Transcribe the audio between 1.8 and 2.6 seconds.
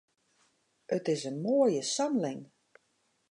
samling.